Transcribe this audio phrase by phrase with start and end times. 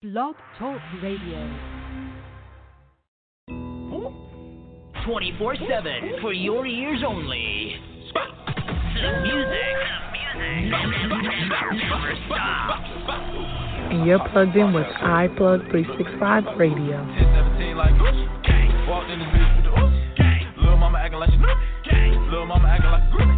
[0.00, 1.42] Blog Talk Radio.
[5.04, 7.74] 24 7 for your ears only.
[8.14, 9.76] The music.
[10.70, 12.78] Never stop.
[13.90, 17.02] And you're plugged in with iPlug 365 Radio.
[17.02, 18.42] 1017 like Gucci.
[18.44, 18.88] Gang.
[18.88, 19.96] Walked in this bitch with the oops.
[20.16, 20.46] Gang.
[20.78, 21.48] Mama acting like she knew.
[21.90, 22.46] Gang.
[22.46, 23.37] Mama acting like a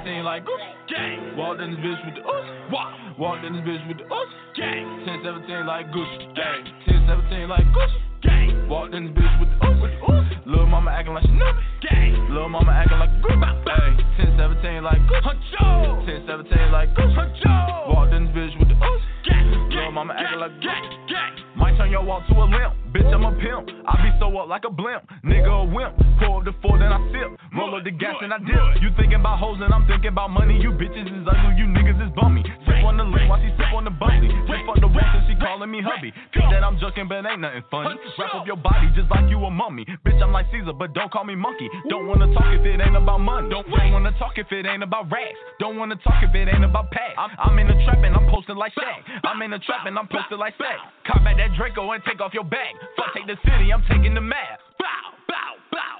[0.00, 0.72] 1017 like Gucci.
[0.88, 1.36] Gang.
[1.36, 2.72] Walked in this bitch with the oops.
[2.72, 2.88] Walk.
[3.18, 4.32] Walked in this bitch with the oops.
[4.56, 5.04] Gang.
[5.04, 6.24] 1017 like Gucci.
[6.32, 6.64] Gang.
[6.88, 8.00] 1017 like Gucci.
[8.24, 8.68] Gang.
[8.68, 10.32] Walked in this bitch with the oops.
[10.46, 11.52] Lil' mama acting like she knew.
[11.84, 12.16] Gang.
[12.32, 13.44] Lil' mama acting like groupie.
[13.44, 13.92] Ay.
[14.16, 15.20] 1017 like Gucci.
[15.20, 16.00] Huncho.
[16.08, 17.92] 1017 like Gucci.
[17.92, 19.04] Walked in this bitch with the oops.
[19.28, 19.68] Gang.
[19.68, 20.80] Lil' mama acting like gang.
[21.12, 21.39] Gang.
[21.80, 22.76] Turn your walk to a limp.
[22.92, 23.64] Bitch, I'm a pimp.
[23.88, 25.00] I be so up like a blimp.
[25.24, 25.96] Nigga a wimp.
[26.20, 27.32] Pour up the four, then I sip.
[27.56, 28.84] Roll up the gas and I dip.
[28.84, 30.60] You thinking about hoes and I'm thinking about money.
[30.60, 32.44] You bitches is ugly, you niggas is bummy.
[32.80, 34.32] Sip on the lip while she sip on the bubbly.
[34.48, 36.16] Just fuck the rest and she calling me hubby.
[36.32, 37.92] Think that I'm joking, but ain't nothing funny.
[38.16, 39.84] Wrap up your body just like you a mummy.
[40.00, 41.68] Bitch, I'm like Caesar, but don't call me monkey.
[41.92, 43.52] Don't wanna talk if it ain't about money.
[43.52, 45.36] Don't, don't wanna talk if it ain't about racks.
[45.60, 47.20] Don't wanna talk if it ain't about packs.
[47.20, 49.04] I'm, I'm in the trap and I'm posted like Shaq.
[49.24, 50.80] I'm in the trap and I'm posted like Shaq.
[51.04, 52.72] Cop back that Draco and take off your bag.
[52.96, 54.60] Fuck, take the city, I'm taking the map.
[54.78, 55.96] Bow, bow, bow.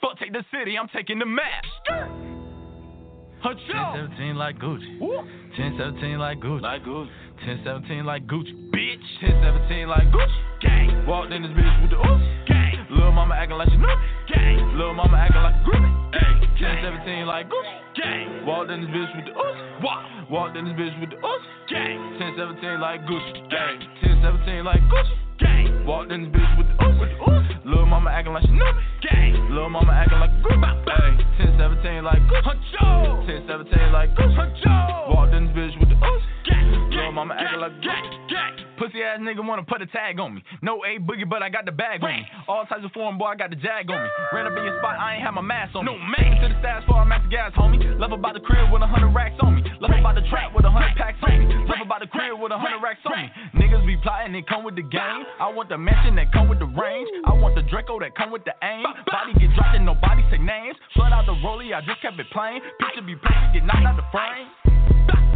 [0.00, 1.64] Fuck, take the city, I'm taking the map.
[3.42, 4.98] 1017 like Gucci.
[5.56, 6.60] 1017 like Gucci.
[6.60, 7.08] Like Gucci.
[7.48, 8.52] 1017 like Gucci.
[8.68, 9.00] Bitch.
[9.24, 10.40] 1017 like Gucci.
[10.60, 11.06] Gang.
[11.08, 12.24] Walked in this bitch with the oops.
[12.44, 12.76] Gang.
[12.90, 13.96] Lil' mama acting like she knew.
[14.28, 14.76] Gang.
[14.76, 15.88] Lil' mama acting like a groupie.
[16.12, 16.44] Ay.
[16.60, 17.72] 1017 like Gucci.
[17.96, 18.44] Gang.
[18.44, 19.60] Walked in this bitch with the oops.
[19.80, 20.04] Walk.
[20.28, 21.46] Walked in this bitch with the oops.
[21.72, 22.20] Gang.
[22.20, 23.32] 1017 like Gucci.
[23.48, 23.80] Gang.
[24.04, 25.16] 1017 like Gucci.
[25.40, 25.86] Gang.
[25.88, 27.00] Walked in this bitch with the oops.
[27.00, 27.48] With the oops.
[27.64, 28.72] Lil' mama acting like she knew.
[29.08, 29.32] Gang.
[29.56, 30.68] Lil' mama acting like a groupie.
[30.68, 31.16] Ay.
[31.40, 33.24] 1017 like Gucci.
[33.24, 35.08] 1017 like Gucci.
[35.08, 36.24] Walked in this bitch with the oops.
[36.44, 37.14] Gang.
[37.14, 37.72] Mama acting like.
[38.76, 40.44] Pussy ass nigga wanna put a tag on me.
[40.60, 42.26] No A boogie, but I got the bag on me.
[42.46, 44.08] All types of foreign boy, I got the jag on me.
[44.32, 45.92] Ran up in your spot, I ain't have my mask on me.
[45.92, 47.80] No man to the stats for I'm a master gas, homie.
[47.98, 49.62] Love about the crib with a hundred racks on me.
[49.80, 51.54] Love about the trap with a hundred packs on me.
[51.64, 53.26] Love about the crib with a hundred racks on me.
[53.56, 55.24] Niggas be plotting, they come with the game.
[55.40, 57.08] I want the mansion that come with the range.
[57.24, 58.84] I want the Draco that come with the aim.
[59.08, 60.76] Body get dropped and nobody say names.
[60.92, 62.60] Flood out the rollie, I just kept it plain.
[62.80, 65.35] Picture be perfect, get knocked out the frame.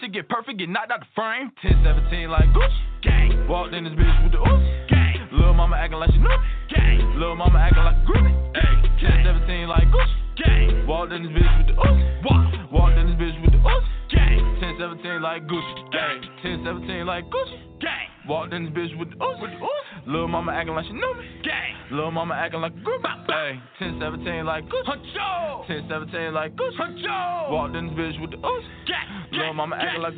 [0.00, 1.52] Picture get perfect, get knocked out the frame.
[1.60, 2.80] 1017 like Gucci.
[3.02, 3.48] Gang.
[3.48, 4.64] Walked in this bitch with the oops.
[4.88, 5.28] Gang.
[5.30, 6.38] Lil' mama acting like she knew.
[6.72, 7.20] Gang.
[7.20, 8.32] Lil' mama acting like a groupie.
[8.56, 8.80] Ay.
[8.96, 10.16] 1017 like Gucci.
[10.40, 10.86] Gang.
[10.86, 12.00] Walked in this bitch with the oops.
[12.24, 12.72] Walk.
[12.72, 13.84] Walked in this bitch with the oops.
[14.08, 14.40] Gang.
[14.80, 15.92] 1017 like Gucci.
[15.92, 16.24] Gang.
[16.64, 17.60] 1017 like Gucci.
[17.84, 18.08] Gang.
[18.24, 19.36] Walked in this bitch with the oops.
[19.44, 20.08] With the oops.
[20.08, 21.28] Lil' mama acting like she knew me.
[21.44, 21.76] Gang.
[21.92, 23.04] Lil' mama acting like a groupie.
[23.28, 23.60] Ay.
[23.76, 24.96] 1017 like Gucci.
[24.96, 25.68] Huncho.
[25.68, 27.52] 1017 like Gucci.
[27.52, 28.64] Walked in this bitch with the oops.
[28.88, 29.09] Gang.
[29.32, 30.14] Lil' mama acting like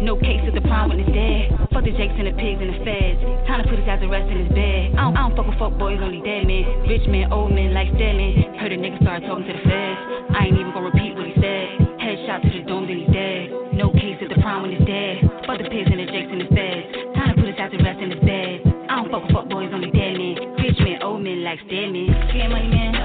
[0.00, 1.50] No case of the prime when it's dead.
[1.74, 3.18] Fuck the jakes and the pigs and the feds.
[3.50, 4.94] Time to put his ass to rest in his bed.
[4.94, 6.86] I don't, I don't fuck with fuck boys, only dead men.
[6.86, 8.46] Rich men, old men, like Sterling.
[8.62, 9.98] Heard a nigga start talking to the feds.
[10.38, 11.98] I ain't even gonna repeat what he said.
[11.98, 13.74] Headshot to the dome, then he dead.
[13.74, 15.18] No case of the prime when it's dead.
[15.50, 16.86] Fuck the pigs and the jakes and the feds.
[17.18, 18.54] Time to put his ass to rest in his bed.
[18.86, 20.38] I don't fuck with fuck boys, only dead men.
[20.62, 22.06] Rich men, old men, like Sterling.
[22.30, 22.97] Get money, man,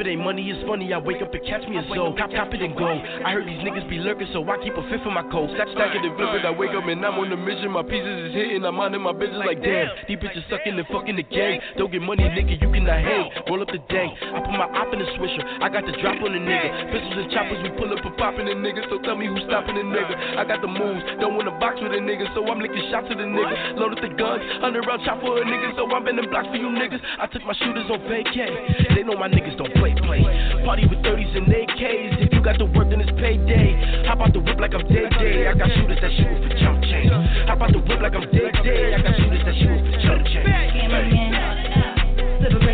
[0.00, 0.92] it ain't money, it's funny.
[0.92, 2.16] I wake up and catch me a soul.
[2.16, 2.88] Cop, cop it and go.
[2.88, 5.52] I heard these niggas be lurking, so I keep a fifth of my coat.
[5.54, 6.44] Stack, stack it and flip it.
[6.44, 7.70] I wake up and I'm on the mission.
[7.70, 8.64] My pieces is hitting.
[8.64, 9.92] I'm minding my business like damn.
[10.08, 11.60] These bitches sucking and fucking the gang.
[11.76, 12.56] Don't get money, nigga.
[12.56, 13.28] You cannot hang.
[13.46, 14.16] Roll up the dank.
[14.20, 15.44] I put my op in the swisher.
[15.60, 16.68] I got the drop on the nigga.
[16.90, 18.88] Pistols and choppers, we pull up and popping the nigga.
[18.88, 20.40] So tell me who's stopping the nigga.
[20.40, 21.04] I got the moves.
[21.20, 23.76] Don't wanna box with a nigga, so I'm licking shots to the nigga.
[23.76, 24.42] Loaded the guns.
[24.64, 27.00] Hundred round chop for a nigga, so I'm bending blocks for you niggas.
[27.18, 28.94] I took my shooters on vacay.
[28.94, 30.22] They know my niggas don't play, play.
[30.64, 32.22] Party with 30s and AKs.
[32.22, 34.06] If you got the work, then it's payday.
[34.06, 35.48] Hop out the whip like I'm Day Day.
[35.48, 37.12] I got shooters that shoot for jump chains.
[37.48, 38.94] Hop out the whip like I'm Day Day.
[38.94, 40.46] I got shooters that shoot for jump chains.
[40.46, 41.30] Get money,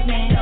[0.07, 0.36] man,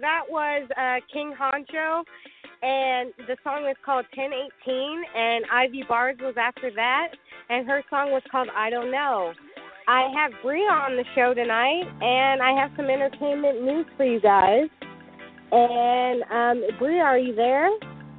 [0.00, 2.04] that was uh, King Honcho,
[2.62, 7.08] and the song was called 1018, and Ivy Bars was after that,
[7.48, 9.32] and her song was called I Don't Know.
[9.88, 14.20] I have Bria on the show tonight, and I have some entertainment news for you
[14.20, 14.68] guys.
[15.52, 17.68] And um, Bria, are you there?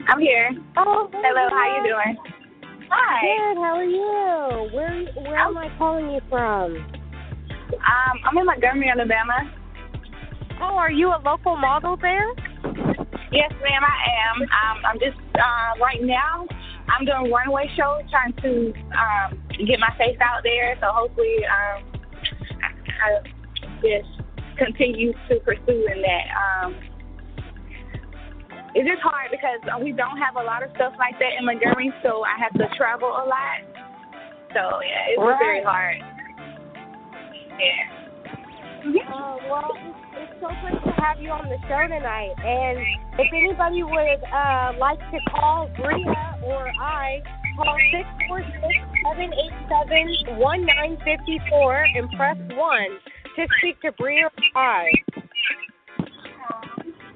[0.10, 0.50] I'm here.
[0.78, 2.18] Oh, Hello, how you doing?
[2.90, 3.22] Hi.
[3.22, 3.58] Good.
[3.58, 4.76] How are you?
[4.76, 6.76] Where Where am I calling you from?
[6.76, 9.61] Um, I'm in Montgomery, Alabama.
[10.62, 12.28] Oh, are you a local model there?
[13.32, 13.98] Yes, ma'am, I
[14.30, 14.42] am.
[14.44, 16.46] Um, I'm just uh, right now.
[16.90, 20.76] I'm doing runway shows, trying to um, get my face out there.
[20.82, 21.84] So hopefully, um,
[22.62, 22.70] I,
[23.08, 23.10] I
[23.82, 24.12] just
[24.58, 26.26] continue to pursue in that.
[26.36, 26.76] Um,
[28.76, 31.46] it's just hard because uh, we don't have a lot of stuff like that in
[31.46, 33.60] Montgomery, so I have to travel a lot.
[34.54, 35.40] So yeah, it's Right.
[35.40, 35.98] very hard.
[37.58, 38.02] Yeah.
[39.14, 40.11] Uh, well, it's
[40.42, 42.34] so great to have you on the show tonight.
[42.42, 42.82] And
[43.20, 47.22] if anybody would uh, like to call Bria or I,
[47.56, 47.78] call
[49.06, 52.58] 646-787-1954 and press 1
[53.36, 54.90] to speak to Bria or I.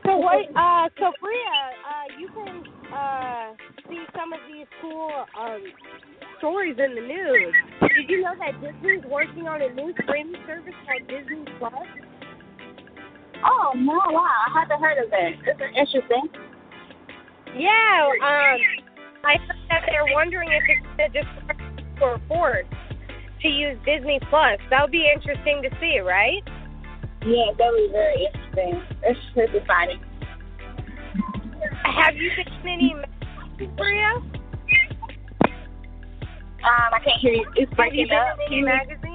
[0.05, 0.45] So what?
[0.55, 2.63] Uh, so Bria, uh, you can
[2.93, 3.55] uh,
[3.89, 5.63] see some of these cool um,
[6.37, 7.55] stories in the news.
[7.81, 11.87] Did you know that Disney's working on a new streaming service called Disney Plus?
[13.43, 13.93] Oh no!
[13.93, 15.31] Wow, I haven't heard of that.
[15.45, 16.29] This is interesting.
[17.57, 18.59] Yeah, um,
[19.23, 20.63] I heard that they're wondering if
[20.99, 21.27] it's just
[21.97, 22.67] for afford
[23.41, 24.59] to use Disney Plus.
[24.69, 26.43] That would be interesting to see, right?
[27.25, 28.81] Yeah, that was very interesting.
[29.03, 29.99] It's it's exciting.
[31.83, 34.09] Have you seen any magazines, Bria?
[36.65, 37.45] Um, I can't hear you.
[37.55, 38.37] It's Have you breaking up.
[38.47, 39.14] any magazines?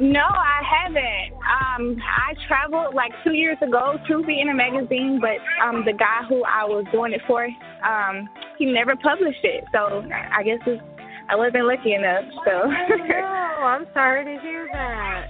[0.00, 1.34] No, I haven't.
[1.44, 5.92] Um, I traveled like two years ago to be in a magazine, but um, the
[5.92, 7.44] guy who I was doing it for,
[7.84, 9.64] um, he never published it.
[9.72, 10.82] So I guess it's,
[11.28, 12.24] I wasn't lucky enough.
[12.44, 12.68] So.
[12.68, 13.14] no,
[13.64, 15.28] I'm sorry to hear that.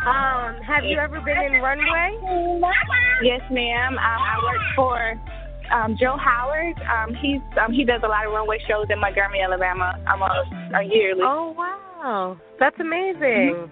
[0.00, 2.16] Um, have you ever been in runway?
[3.22, 3.92] Yes, ma'am.
[3.92, 5.20] Um, I work for
[5.70, 6.76] um, Joe Howard.
[6.88, 9.92] Um, he's um, he does a lot of runway shows in Montgomery, Alabama.
[10.06, 11.20] I'm a, a yearly.
[11.22, 13.70] Oh wow, that's amazing!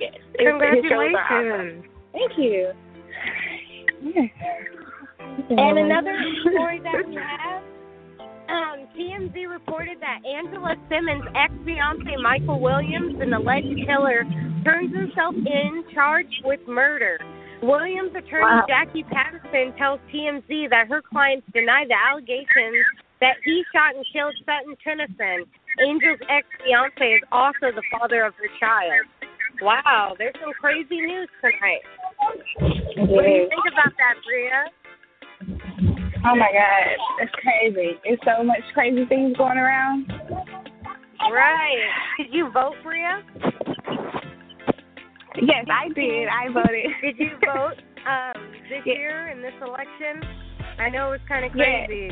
[0.00, 0.14] Yes.
[0.14, 1.16] His- his are Congratulations.
[1.30, 1.84] awesome.
[2.12, 2.72] Thank you.
[5.50, 7.62] And another story that we have,
[8.48, 14.24] um, TMZ reported that Angela Simmons' ex-fiance Michael Williams, an alleged killer,
[14.64, 17.18] turns himself in charged with murder.
[17.62, 18.64] Williams' attorney Wow.
[18.66, 22.84] Jackie Patterson tells TMZ that her clients deny the allegations
[23.20, 25.44] that he shot and killed Sutton Tennyson.
[25.78, 29.04] Angel's ex-fiance is also the father of her child.
[29.62, 31.82] Wow, there's some crazy news tonight.
[32.96, 34.64] What do you think about that, Bria?
[36.26, 37.98] Oh my God, it's crazy.
[38.04, 40.06] It's so much crazy things going around.
[41.32, 41.88] Right.
[42.18, 43.22] Did you vote, Bria?
[45.40, 46.28] Yes, I did.
[46.28, 46.86] I voted.
[47.02, 48.94] Did you vote um, this Yeah.
[48.94, 50.22] year in this election?
[50.78, 52.10] I know it was kind of crazy.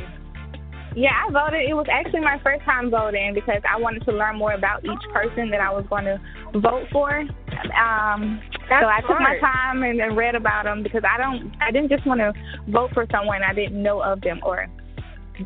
[0.96, 1.68] Yeah, I voted.
[1.68, 5.04] It was actually my first time voting because I wanted to learn more about each
[5.12, 6.18] person that I was going to
[6.58, 7.20] vote for.
[7.20, 11.54] Um, That's so I took my time and, and read about them because I don't.
[11.60, 12.32] I didn't just want to
[12.70, 14.66] vote for someone I didn't know of them or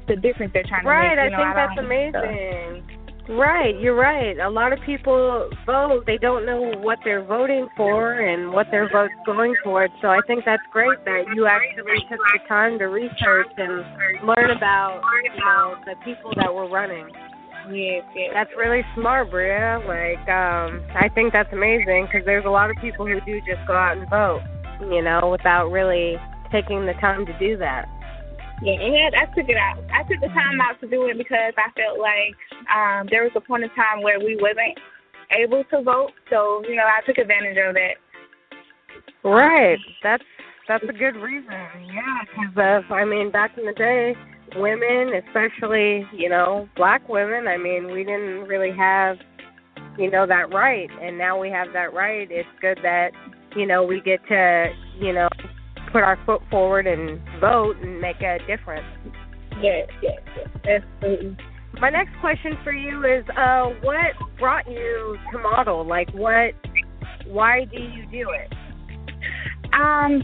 [0.09, 1.33] the difference they're trying right, to make.
[1.35, 3.01] I know, think that's don't- amazing.
[3.29, 4.37] Right, you're right.
[4.38, 8.91] A lot of people vote, they don't know what they're voting for and what their
[8.91, 9.93] vote's going towards.
[10.02, 14.50] So I think that's great that you actually took the time to research and learn
[14.50, 17.09] about, you know, the people that were running.
[17.71, 18.31] Yes, yes.
[18.35, 19.79] That's really smart, Bria.
[19.87, 23.64] Like, um, I think that's amazing because there's a lot of people who do just
[23.69, 24.43] go out and vote,
[24.91, 26.17] you know, without really
[26.50, 27.87] taking the time to do that.
[28.62, 29.83] Yeah, I took it out.
[29.92, 32.38] I took the time out to do it because I felt like
[32.71, 34.78] um, there was a point in time where we wasn't
[35.33, 36.12] able to vote.
[36.31, 37.97] So you know, I took advantage of that.
[39.25, 39.78] Right.
[40.02, 40.25] That's
[40.69, 41.50] that's a good reason.
[41.50, 44.14] Yeah, because I mean, back in the day,
[44.57, 47.49] women, especially you know, black women.
[47.49, 49.16] I mean, we didn't really have
[49.99, 52.28] you know that right, and now we have that right.
[52.31, 53.11] It's good that
[53.57, 55.28] you know we get to you know
[55.93, 58.87] put our foot forward and vote and make a difference.
[59.61, 61.37] Yes, yes, yes, absolutely.
[61.81, 65.87] My next question for you is, uh, what brought you to model?
[65.87, 66.55] Like, what?
[67.27, 68.53] Why do you do it?
[69.73, 70.23] Um,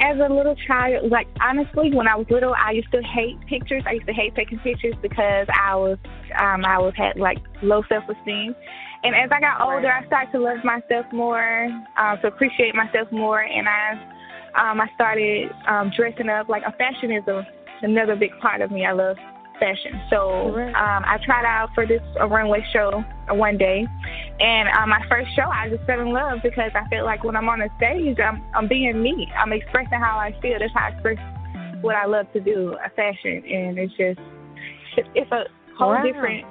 [0.00, 3.82] as a little child, like honestly, when I was little, I used to hate pictures.
[3.86, 5.98] I used to hate taking pictures because I was,
[6.40, 8.54] um, I was had like low self esteem.
[9.02, 11.64] And as I got older, I started to love myself more,
[11.98, 13.96] um, to appreciate myself more, and I,
[14.54, 16.48] um, I started um, dressing up.
[16.48, 17.46] Like a fashion is a,
[17.82, 18.84] another big part of me.
[18.84, 19.16] I love
[19.58, 20.00] fashion.
[20.10, 23.86] So um, I tried out for this a runway show uh, one day,
[24.40, 27.36] and um, my first show I just fell in love because I felt like when
[27.36, 29.28] I'm on the stage, I'm I'm being me.
[29.36, 30.58] I'm expressing how I feel.
[30.58, 31.18] That's how I express
[31.82, 34.18] what I love to do, a fashion, and it's just
[35.14, 35.44] it's a
[35.78, 36.02] whole Wow.
[36.02, 36.44] different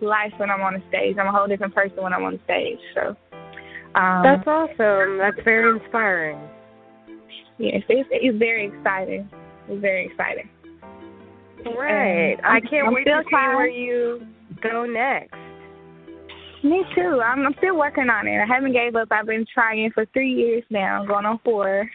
[0.00, 1.16] life when I'm on the stage.
[1.18, 2.78] I'm a whole different person when I'm on the stage.
[2.94, 3.16] So
[3.94, 5.18] um, That's awesome.
[5.18, 6.38] That's very inspiring.
[7.60, 9.28] Yes, it's it's very exciting.
[9.68, 10.48] It's very exciting.
[11.64, 12.32] Right.
[12.32, 14.26] And I can't I'm wait to see where you
[14.62, 15.34] go next.
[16.62, 17.20] Me too.
[17.24, 18.38] I'm, I'm still working on it.
[18.38, 19.08] I haven't gave up.
[19.10, 21.88] I've been trying for three years now, going on four.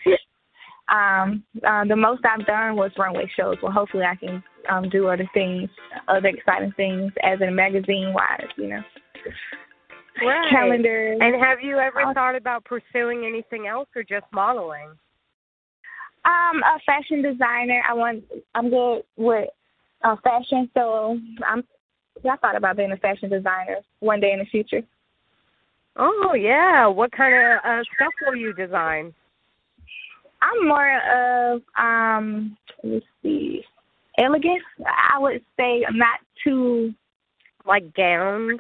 [0.90, 3.58] um, uh, the most I've done was runway shows.
[3.62, 5.70] Well, hopefully I can um, do other things,
[6.08, 8.82] other exciting things, as in a magazine wise, you know.
[10.26, 10.50] Right.
[10.50, 11.20] Calendars.
[11.22, 14.90] And have you ever thought about pursuing anything else or just modeling?
[16.25, 17.82] Um, a fashion designer.
[17.88, 18.24] I want.
[18.55, 19.48] I'm good with
[20.03, 21.63] uh, fashion, so I'm.
[22.29, 24.82] I thought about being a fashion designer one day in the future.
[25.98, 26.88] Oh yeah.
[26.88, 29.13] What kind of uh, stuff will you design?
[30.41, 33.63] I'm more of um let's see
[34.17, 34.62] elegant.
[34.86, 36.94] I would say I'm not too
[37.65, 38.60] Like gowns?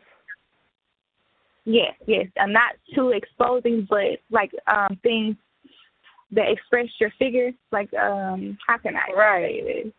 [1.65, 2.27] yes, yes.
[2.39, 5.35] I'm not too exposing but like um things
[6.31, 7.51] that express your figure.
[7.71, 9.63] Like um how can I Right.
[9.63, 9.93] say this?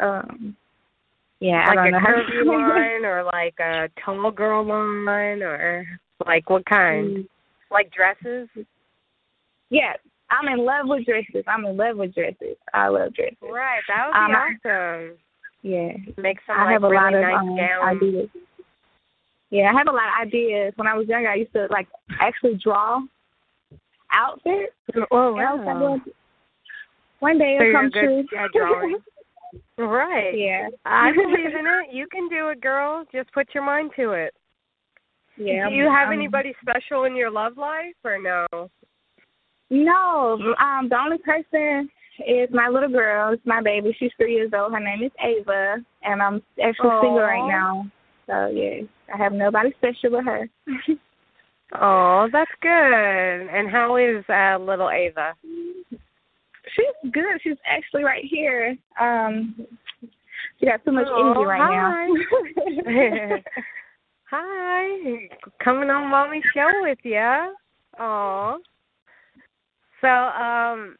[0.00, 0.56] Um
[1.40, 5.86] yeah, I like a curvy line or like a tall girl line or
[6.26, 7.28] like what kind?
[7.70, 8.48] Like dresses?
[9.68, 9.94] Yeah,
[10.30, 11.44] I'm in love with dresses.
[11.46, 12.56] I'm in love with dresses.
[12.72, 13.36] I love dresses.
[13.42, 13.82] Right.
[13.88, 15.18] That would be Um, awesome.
[15.62, 16.22] Yeah.
[16.22, 18.02] Make some I like have a really lot of nice um, gowns.
[18.02, 18.28] ideas.
[19.50, 20.72] Yeah, I have a lot of ideas.
[20.76, 21.88] When I was younger, I used to like
[22.20, 23.00] actually draw
[24.14, 24.72] outfits.
[25.10, 26.00] Oh And I was like, wow.
[27.20, 29.86] one day So it'll you're come true.
[29.86, 30.32] Right.
[30.36, 30.68] yeah.
[30.84, 31.92] I believe in it.
[31.92, 33.04] You can do it, girl.
[33.12, 34.34] Just put your mind to it.
[35.36, 35.68] Yeah.
[35.68, 38.46] do you have um, anybody special in your love life or no?
[39.70, 40.38] No.
[40.60, 41.90] Um, the only person
[42.26, 43.32] is my little girl.
[43.32, 43.94] It's my baby.
[43.98, 44.72] She's three years old.
[44.72, 47.90] Her name is Ava, and I'm actually single right now.
[48.26, 50.48] So yeah, I have nobody special but her.
[51.80, 52.68] Oh, that's good.
[52.70, 55.34] And how is uh, little Ava?
[55.90, 57.40] She's good.
[57.42, 58.76] She's actually right here.
[59.00, 59.54] Um,
[60.58, 61.58] she got so much Oh, energy right
[62.86, 63.38] now.
[64.30, 65.28] Hi,
[65.62, 67.54] coming on Mommy's show with you.
[67.98, 68.56] Aw.
[70.00, 70.96] So, um,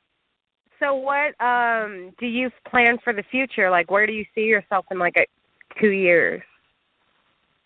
[0.78, 3.71] so what um do you plan for the future?
[3.71, 5.26] Like, where do you see yourself in like a,
[5.81, 6.43] two years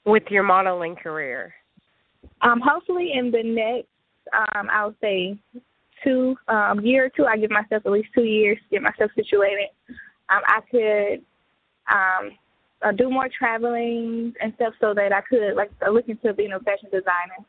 [0.05, 1.53] with your modeling career?
[2.43, 3.89] Um, hopefully in the next,
[4.33, 5.39] um, I would say
[6.05, 7.27] two um, year or two.
[7.27, 9.69] I give myself at least two years to get myself situated.
[10.31, 11.25] Um, I could
[11.91, 12.33] um,
[12.83, 16.53] uh, do more traveling and stuff so that I could like uh, look into being
[16.53, 17.45] a fashion designer.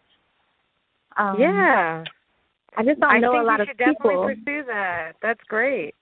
[1.18, 2.04] Um, yeah,
[2.78, 3.94] I just don't I know a lot you of should people.
[4.12, 5.14] definitely pursue that.
[5.22, 5.96] That's great.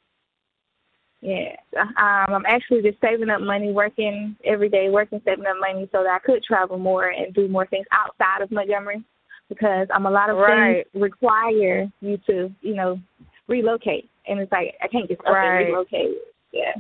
[1.22, 1.56] Yeah.
[1.76, 6.04] Um, I'm actually just saving up money, working every day, working, saving up money so
[6.04, 9.04] that I could travel more and do more things outside of Montgomery
[9.50, 10.86] because um, a lot of Right.
[10.94, 13.00] things require you to, you know,
[13.48, 14.10] relocate.
[14.28, 15.62] And it's like, I can't just up Right.
[15.62, 16.18] and relocate.
[16.52, 16.74] Yeah.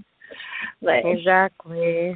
[0.81, 2.15] But Exactly.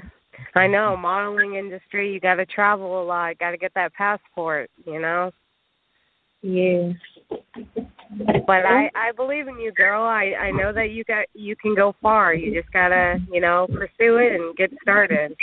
[0.56, 3.38] I know, modeling industry, you got to travel a lot.
[3.40, 5.32] Got to get that passport, you know.
[6.42, 6.92] yeah.
[8.46, 10.04] But I I believe in you, girl.
[10.04, 12.34] I I know that you got you can go far.
[12.34, 15.36] You just got to, you know, pursue it and get started.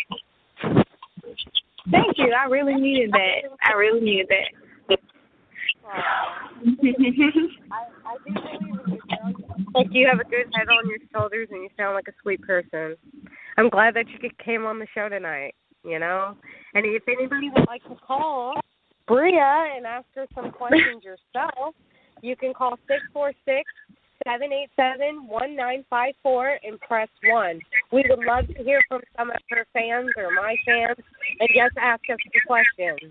[1.90, 2.32] Thank you.
[2.32, 3.56] I really needed that.
[3.64, 4.98] I really needed that.
[5.90, 9.34] I do believe in you, girl.
[9.74, 12.42] Like you have a good head on your shoulders and you sound like a sweet
[12.42, 12.96] person.
[13.56, 16.36] I'm glad that you came on the show tonight, you know?
[16.74, 18.54] And if anybody would like to call
[19.06, 21.74] Bria and ask her some questions yourself,
[22.22, 23.64] you can call six four six
[24.26, 27.60] seven eight seven one nine five four and press one.
[27.92, 30.98] We would love to hear from some of her fans or my fans
[31.40, 33.10] and just ask us the questions.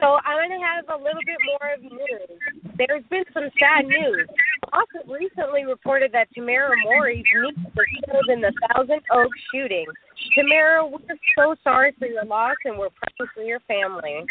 [0.00, 2.72] So I'm going to have a little bit more of news.
[2.78, 4.26] There's been some sad news.
[4.72, 9.84] Also recently reported that Tamera Mowry's niece was killed in the Thousand Oaks shooting.
[10.32, 14.24] Tamera, we're so sorry for your loss and we're praying for your family.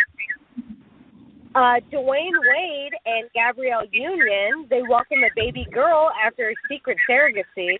[1.55, 7.79] Uh, Dwyane Wade and Gabrielle Union, they welcome a baby girl after a secret surrogacy.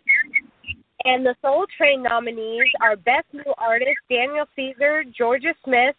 [1.05, 5.95] And the Soul Train nominees are Best New Artist Daniel Caesar, Jorja Smith,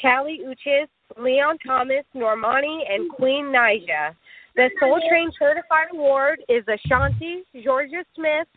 [0.00, 4.14] Kali Uchis, Leon Thomas, Normani, and Queen Naija.
[4.56, 8.48] The Soul Train Certified Award is Ashanti, Jorja Smith,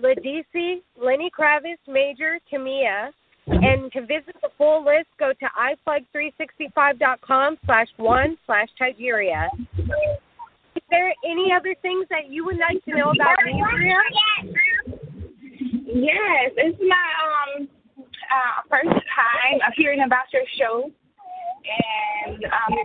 [0.00, 3.10] Ledisi, Lenny Kravitz, Major, Tamia.
[3.50, 9.48] And to visit the full list, go to iplug365.com slash one slash Tygeria.
[10.76, 13.60] Is there any other things that you would like to know about me?
[15.92, 17.08] Yes, it's my
[17.58, 17.68] um
[18.30, 20.88] uh first time of hearing about your show,
[22.24, 22.76] and um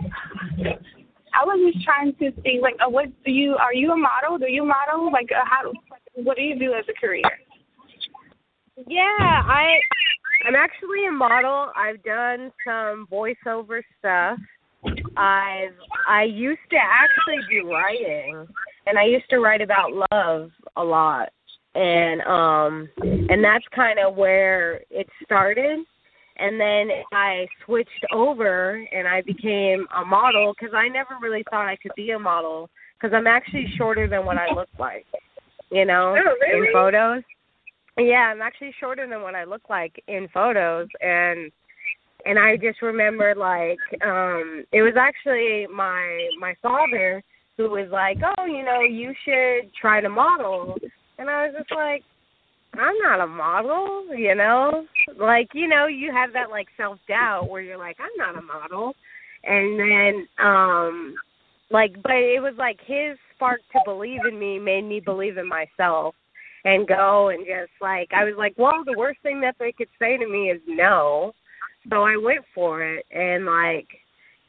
[1.36, 4.38] I was just trying to see like uh, what do you are you a model?
[4.38, 5.12] Do you model?
[5.12, 5.70] Like uh, how
[6.14, 7.22] what do you do as a career?
[8.88, 9.78] Yeah, I
[10.44, 11.72] I'm actually a model.
[11.76, 14.38] I've done some voiceover stuff.
[15.16, 15.74] I've
[16.08, 18.46] I used to actually do writing
[18.86, 21.30] and I used to write about love a lot.
[21.74, 25.80] And um and that's kind of where it started.
[26.38, 31.66] And then I switched over and I became a model cuz I never really thought
[31.66, 32.70] I could be a model
[33.00, 35.06] cuz I'm actually shorter than what I look like.
[35.70, 36.68] You know, Oh, really?
[36.68, 37.22] in photos.
[37.98, 41.50] Yeah, I'm actually shorter than what I look like in photos and
[42.26, 47.22] and I just remember like um it was actually my my father
[47.56, 50.76] who was like, "Oh, you know, you should try to model."
[51.18, 52.02] And I was just like,
[52.74, 54.84] "I'm not a model, you know?"
[55.16, 58.94] Like, you know, you have that like self-doubt where you're like, "I'm not a model."
[59.44, 61.14] And then um
[61.70, 65.48] like but it was like his spark to believe in me made me believe in
[65.48, 66.14] myself
[66.66, 69.88] and go and just like I was like, well, the worst thing that they could
[69.98, 71.32] say to me is no.
[71.88, 73.86] So I went for it and like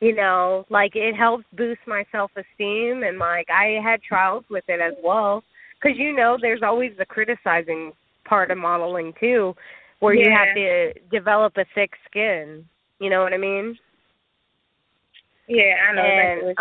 [0.02, 4.82] you know, like it helps boost my self-esteem and like I had trials with it
[4.82, 5.44] as well
[5.82, 7.94] cuz you know there's always the criticizing
[8.26, 9.56] part of modeling too
[10.00, 12.66] where you have to develop a thick skin.
[13.00, 13.78] You know what I mean?
[15.48, 16.56] Yeah, I know And,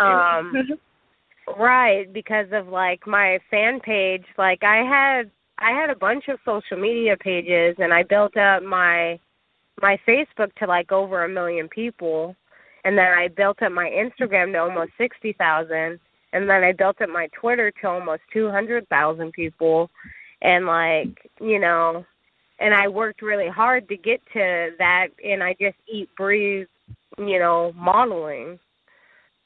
[0.55, 0.79] you um,
[1.57, 6.39] Right, because of like my fan page, like I had I had a bunch of
[6.45, 9.19] social media pages and I built up my
[9.81, 12.35] my Facebook to like over a million people
[12.83, 15.99] and then I built up my Instagram to almost 60,000
[16.33, 19.89] and then I built up my Twitter to almost 200,000 people
[20.41, 22.05] and like, you know,
[22.59, 26.67] and I worked really hard to get to that and I just eat breathe,
[27.17, 28.59] you know, modeling.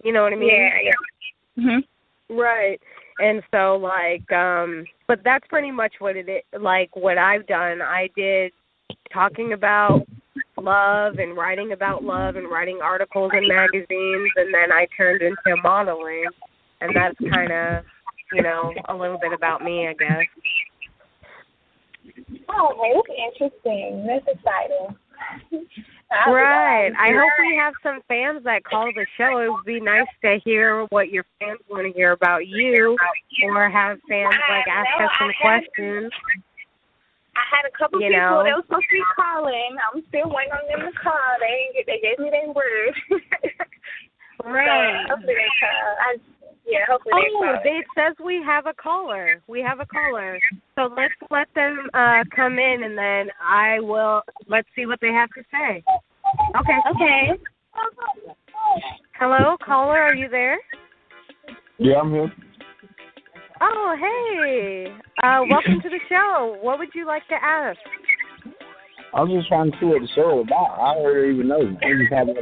[0.04, 0.50] You know what I mean?
[0.50, 1.63] Yeah, yeah.
[1.63, 1.84] Mhm.
[2.30, 2.82] Right.
[3.22, 7.82] And so like um but that's pretty much what it is like what I've done.
[7.82, 8.52] I did
[9.14, 10.08] talking about
[10.58, 15.62] love and writing about love and writing articles in magazines and then I turned into
[15.62, 16.26] modeling
[16.82, 17.84] and that's kind of,
[18.34, 20.26] you know, a little bit about me, I guess.
[22.50, 24.06] Oh, okay, interesting.
[24.08, 24.98] That's exciting.
[26.28, 26.92] Right.
[27.00, 29.40] I hope we have some fans that call the show.
[29.40, 32.98] It would be nice to hear what your fans want to hear about you
[33.44, 36.12] or have fans like ask us some questions.
[37.36, 38.44] I had a couple You people know.
[38.44, 39.72] that was supposed to be calling.
[39.80, 41.16] I'm still waiting on them to call.
[41.40, 42.94] They ain't get, they gave me their word.
[44.44, 45.06] Right.
[45.08, 45.86] So hopefully they call.
[46.02, 46.18] I,
[46.65, 47.60] yeah, hopefully they Oh, call.
[47.63, 49.41] it says we have a caller.
[49.47, 50.39] We have a caller.
[50.76, 55.12] So let's let them uh come in and then I will let's see what they
[55.12, 55.84] have to say.
[56.60, 56.80] Okay.
[56.91, 57.41] Okay.
[59.19, 60.58] Hello, caller, are you there?
[61.78, 62.32] Yeah, I'm here.
[63.62, 64.91] Oh, hey.
[65.24, 66.58] Uh, welcome to the show.
[66.62, 67.78] What would you like to ask?
[69.13, 70.80] I was just trying to see what the show was about.
[70.80, 71.60] I don't even know.
[71.60, 72.36] I'm just having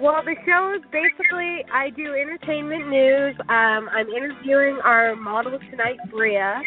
[0.00, 3.34] Well, the show is basically I do entertainment news.
[3.48, 6.60] Um, I'm interviewing our model tonight, Bria,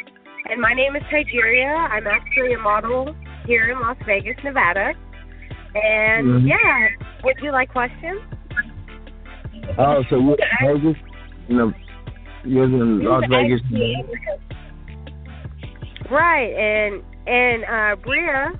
[0.50, 1.90] and my name is Tygeria.
[1.90, 3.16] I'm actually a model
[3.46, 4.94] here in Las Vegas, Nevada.
[5.76, 6.48] And Mhm.
[6.50, 6.90] yeah,
[7.24, 8.20] would you like questions?
[9.78, 10.98] Oh, so you Vegas?
[11.48, 11.74] You know,
[12.44, 13.62] you're in Las Vegas.
[16.10, 18.52] Right, and and uh, Bria.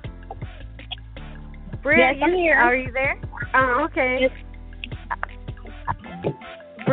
[1.82, 2.56] Bria, Yes, I'm you- here.
[2.56, 3.18] Are you there?
[3.54, 4.30] Oh, okay.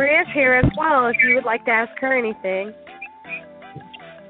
[0.00, 1.08] Bria's here as well.
[1.08, 2.72] If you would like to ask her anything.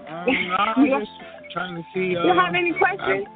[0.09, 1.12] Um, no, I'm just
[1.52, 2.16] trying to see.
[2.16, 3.28] Uh, You have any questions?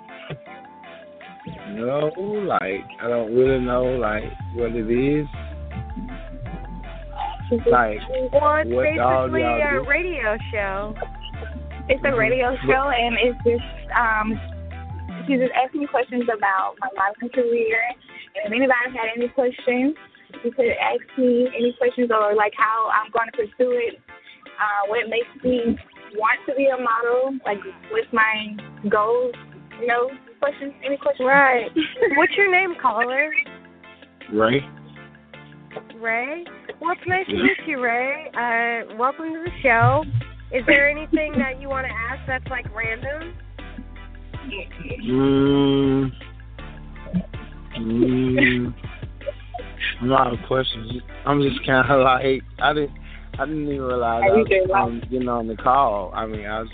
[1.71, 2.11] No,
[2.49, 5.29] like I don't really know like what it is.
[7.71, 7.99] Like
[8.33, 9.89] Well, it's what basically y'all a do?
[9.89, 10.95] radio show.
[11.89, 14.35] It's a radio show, and it's just um,
[15.29, 17.79] she's just asking questions about my modeling career.
[18.43, 19.95] And if anybody had any questions,
[20.45, 24.01] you could ask me any questions or like how I'm going to pursue it.
[24.45, 25.77] Uh, what makes me
[26.15, 27.37] want to be a model?
[27.45, 27.59] Like,
[27.91, 28.57] what's my
[28.89, 29.35] goals?
[29.81, 30.73] You know, questions.
[30.85, 31.27] Any questions?
[31.27, 31.71] Right.
[32.17, 33.31] What's your name, caller?
[34.33, 34.61] Ray.
[36.01, 36.45] Ray.
[36.81, 38.29] Well, it's nice to meet you, Ray.
[38.29, 40.05] Uh, welcome to the show.
[40.53, 43.35] Is there anything that you want to ask that's like random?
[45.03, 46.13] Mm,
[47.79, 48.24] mm,
[50.11, 50.93] a lot of questions.
[51.27, 52.93] I'm just kind of like I didn't
[53.39, 56.13] I didn't even realize I was um, getting on the call.
[56.15, 56.69] I mean, I was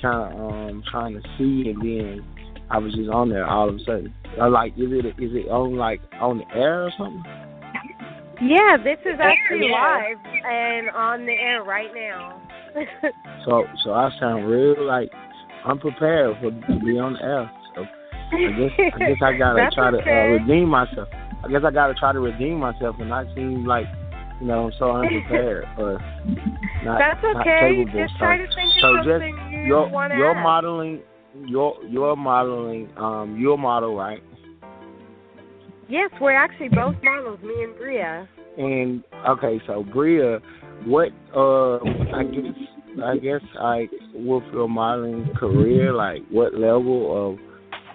[0.00, 2.24] kind of um trying to see, and then
[2.70, 4.14] I was just on there all of a sudden.
[4.40, 7.22] I like, is it is it on like on the air or something?
[8.42, 10.16] Yeah, this is actually Yeah.
[10.16, 12.40] live and on the air right now.
[13.46, 15.10] So so I sound real like
[15.64, 17.50] unprepared for to be on the air.
[17.74, 17.82] So
[18.32, 20.10] I guess I guess I gotta try to okay.
[20.10, 21.08] uh, redeem myself.
[21.44, 23.86] I guess I gotta try to redeem myself and not seem like
[24.40, 25.98] you know I'm so unprepared or
[26.84, 27.84] not That's not okay.
[27.84, 28.00] capable.
[28.00, 31.00] Just so, to think of so just you your want your modeling
[31.46, 34.22] your your modeling um your model right
[35.88, 38.28] Yes, we're actually both models, me and Bria.
[38.58, 40.38] and okay so Bria
[40.84, 41.76] what uh
[42.16, 47.38] I guess I guess like with your modeling career like what level of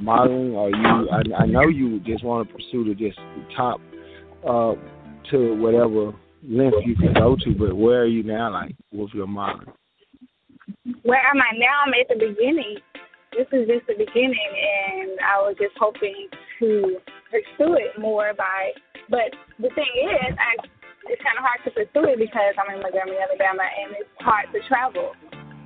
[0.02, 3.20] modeling or you I, I know you just want to pursue the just
[3.56, 3.80] top
[4.48, 4.74] uh
[5.32, 9.28] to whatever length you can go to but where are you now like with your
[9.28, 9.74] modeling
[11.04, 11.86] Where am I now?
[11.86, 12.78] I'm at the beginning.
[13.34, 16.30] This is just the beginning, and I was just hoping
[16.60, 16.98] to
[17.30, 18.72] pursue it more by.
[19.10, 20.56] But the thing is, I,
[21.10, 24.50] it's kind of hard to pursue it because I'm in Montgomery, Alabama, and it's hard
[24.54, 25.14] to travel.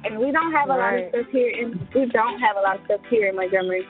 [0.03, 2.79] And we don't have a lot of stuff here, and we don't have a lot
[2.79, 3.85] of stuff here in Montgomery.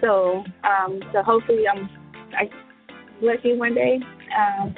[0.00, 1.88] So, um, so hopefully, I'm
[2.36, 2.50] I
[3.22, 4.00] lucky one day.
[4.36, 4.74] Um,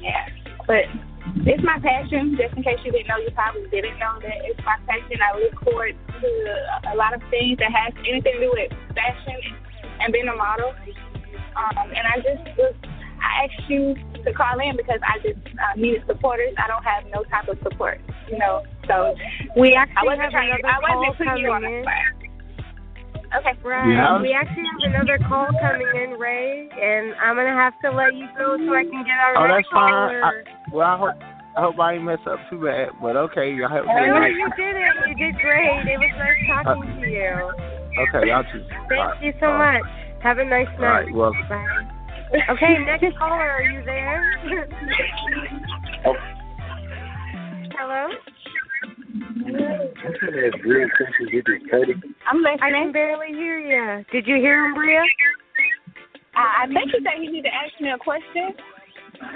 [0.00, 0.26] yeah,
[0.66, 0.84] but
[1.44, 2.36] it's my passion.
[2.38, 5.18] Just in case you didn't know, you probably didn't know that it's my passion.
[5.20, 6.28] I look forward to
[6.92, 9.38] a lot of things that has anything to do with fashion
[10.00, 10.72] and being a model.
[11.56, 12.74] Um, and I just was,
[13.20, 16.52] I asked you to call in because I just uh, needed supporters.
[16.58, 18.62] I don't have no type of support, you know.
[18.86, 19.14] So
[19.56, 20.52] We actually I wasn't trying.
[20.52, 22.25] I wasn't putting you on the spot.
[23.36, 23.52] Okay.
[23.64, 23.92] Right.
[23.92, 24.20] Yeah.
[24.22, 28.26] We actually have another call coming in, Ray, and I'm gonna have to let you
[28.38, 29.92] go so I can get our Oh, next that's fine.
[29.92, 30.24] caller.
[30.24, 30.30] I,
[30.72, 31.16] well, I hope
[31.56, 33.52] I hope I didn't mess up too bad, but okay.
[33.52, 35.08] I hope no, like, you didn't.
[35.08, 35.84] You did great.
[35.88, 37.32] It was nice talking Uh, to you.
[38.08, 38.64] okay, y'all too.
[38.88, 39.22] Thank All right.
[39.22, 39.82] you so All right.
[39.82, 39.90] much.
[40.22, 41.14] Have a nice All right, night.
[41.14, 41.64] well, Bye.
[42.50, 44.38] Okay, next caller, are you there?
[47.78, 48.08] Hello?
[49.36, 49.44] I'm
[52.46, 52.72] I listening.
[52.72, 54.04] can barely hear you.
[54.12, 55.02] Did you hear him, Bria?
[56.34, 58.54] I, I think you said you need to ask me a question.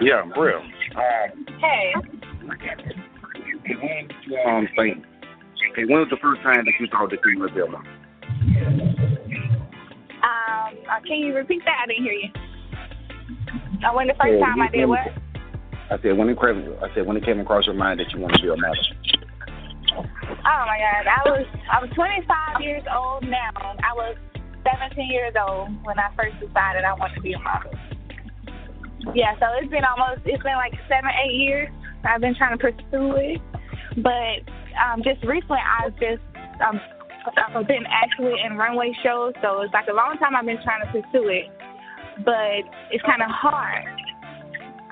[0.00, 0.62] Yeah, real.
[1.60, 1.92] Hey.
[4.46, 5.04] Um, thing.
[5.72, 7.76] Okay, when was the first time that you saw the female Bella?
[10.22, 11.84] Um, uh, can you repeat that?
[11.84, 12.28] I didn't hear you.
[13.86, 15.00] Uh, when the first Yeah, time I did what?
[15.90, 16.74] I said when it came.
[16.82, 18.84] I said when it came across your mind that you want to be a model.
[20.50, 23.54] Oh my God, I was I was 25 years old now.
[23.54, 24.18] I was
[24.66, 27.70] 17 years old when I first decided I wanted to be a model.
[29.14, 31.70] Yeah, so it's been almost it's been like seven eight years.
[32.02, 33.38] I've been trying to pursue it,
[34.02, 34.42] but
[34.74, 36.26] um, just recently I've just
[36.66, 36.82] um
[37.54, 40.82] I've been actually in runway shows, so it's like a long time I've been trying
[40.82, 41.46] to pursue it,
[42.26, 43.86] but it's kind of hard.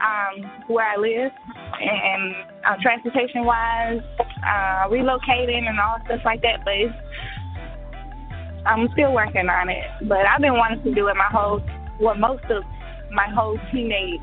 [0.00, 1.32] Um, where I live
[1.80, 2.34] and
[2.64, 6.64] uh, transportation wise, uh, relocating and all stuff like that.
[6.64, 6.94] But it's,
[8.66, 9.84] I'm still working on it.
[10.08, 11.62] But I've been wanting to do it my whole,
[12.00, 12.62] well, most of
[13.12, 14.20] my whole teenage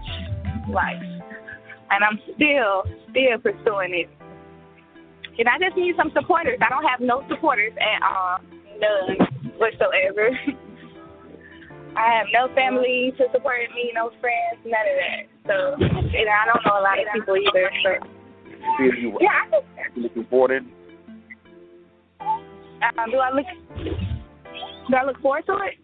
[0.70, 1.02] life,
[1.92, 4.10] and I'm still still pursuing it.
[5.38, 6.60] And I just need some supporters.
[6.62, 8.40] I don't have no supporters at all,
[8.80, 10.30] none whatsoever.
[11.96, 15.24] I have no family to support me, no friends, none of that.
[15.48, 17.72] So, and I don't know a lot of people either.
[17.84, 18.08] But
[18.78, 20.64] Feel you yeah, I just, actually supported.
[22.20, 23.46] um, do I look
[24.90, 25.78] do I look forward to it?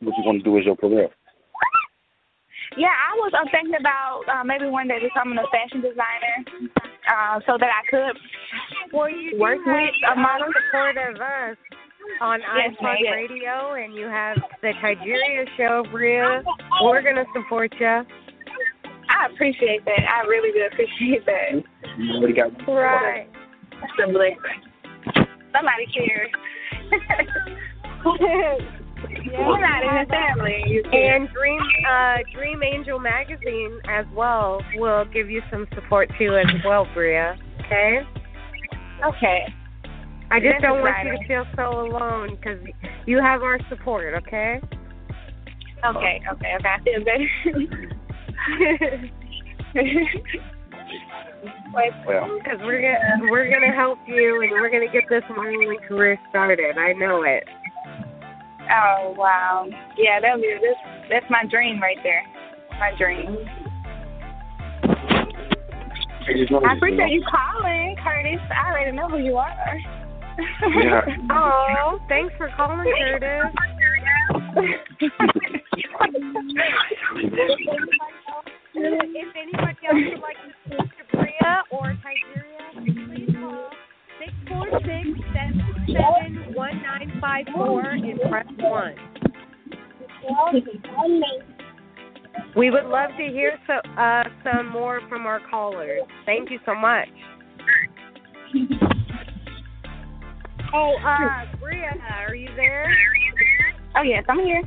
[0.00, 1.08] What you want to do is your career.
[2.76, 6.70] Yeah, I was uh, thinking about uh, maybe one day becoming a fashion designer,
[7.06, 8.16] uh, so that I could
[8.92, 10.48] Well, work with a model.
[10.48, 11.56] support of us
[12.20, 13.12] on Yes, yes.
[13.12, 16.42] Radio, and you have the Tygeria show, Bria.
[16.82, 17.86] We're gonna support you.
[17.86, 20.00] I appreciate that.
[20.08, 21.62] I really do appreciate that.
[21.98, 23.28] You already got Right.
[23.70, 24.36] That's a blessing.
[25.52, 26.30] Somebody cares.
[29.04, 30.64] Somebody in the family.
[30.66, 30.82] You.
[30.90, 36.46] And Dream uh, Dream Angel Magazine as well will give you some support too as
[36.64, 37.36] well, Bria.
[37.66, 38.00] Okay.
[39.06, 39.46] Okay.
[40.34, 42.58] I just don't want you to feel so alone because
[43.06, 44.14] you have our support.
[44.26, 44.60] Okay.
[45.86, 46.68] Okay, okay, okay.
[46.68, 47.30] I feel better.
[51.74, 56.78] Because we're gonna we're gonna help you and we're gonna get this modeling career started.
[56.78, 57.44] I know it.
[58.70, 59.66] oh wow.
[59.98, 62.22] Yeah, that was that's that's my dream right there.
[62.78, 63.36] My dream.
[66.64, 68.40] I appreciate you calling, Curtis.
[68.50, 70.03] I already know who you are.
[70.38, 71.00] Yeah.
[71.30, 73.52] Oh, thanks for calling, Curtis.
[78.74, 82.62] if anybody else would like to speak to Bria or Tygeria,
[83.06, 83.70] please call
[84.18, 88.94] six four six seven seven one nine five four and press one.
[92.56, 96.02] We would love to hear so, uh, some more from our callers.
[96.24, 97.08] Thank you so much.
[100.74, 101.92] Oh, uh, Bria,
[102.26, 102.92] are you there?
[103.96, 104.62] oh yes, I'm here.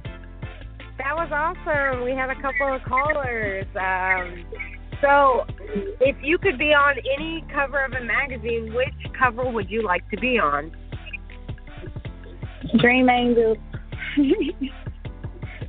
[0.98, 2.06] That was awesome.
[2.06, 3.66] We had a couple of callers.
[3.76, 4.46] Um,
[5.02, 5.46] so,
[6.00, 10.10] if you could be on any cover of a magazine, which cover would you like
[10.10, 10.72] to be on?
[12.80, 13.56] Dream Angel.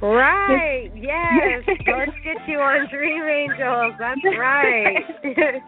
[0.01, 0.91] Right.
[0.95, 1.65] Yes.
[1.67, 3.95] Let's get you on Dream Angels.
[3.99, 4.97] That's right.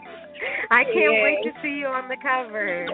[0.70, 2.86] I can't wait to see you on the cover.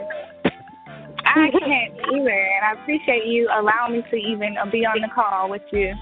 [1.37, 5.09] I can't either, and I appreciate you allowing me to even uh, be on the
[5.15, 5.93] call with you.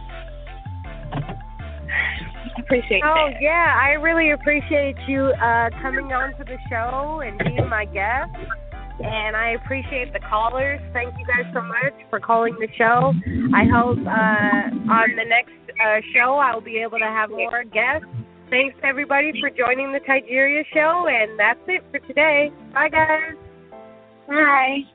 [2.58, 3.42] Appreciate Oh that.
[3.42, 8.30] yeah, I really appreciate you uh, coming on to the show and being my guest.
[9.00, 10.80] And I appreciate the callers.
[10.92, 13.12] Thank you guys so much for calling the show.
[13.52, 15.50] I hope uh, on the next
[15.82, 18.06] uh, show I'll be able to have more guests.
[18.50, 22.52] Thanks everybody for joining the Tygeria show, and that's it for today.
[22.72, 23.34] Bye guys.
[24.30, 24.93] Hi.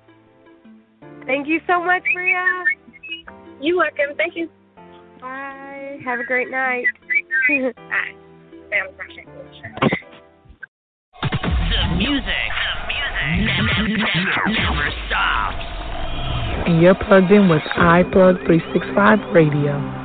[1.30, 2.44] Thank you so much, Bria.
[3.62, 4.18] You're welcome.
[4.18, 4.50] Thank you.
[5.22, 6.00] Bye.
[6.04, 6.86] Have a great night.
[7.48, 8.16] Bye.
[11.62, 12.26] The music,
[13.38, 15.66] never, never, never stops.
[16.66, 19.99] And you're plugged in with iPlug 365 Radio.